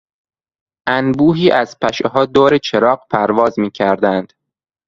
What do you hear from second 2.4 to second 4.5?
چراغ پرواز میکردند.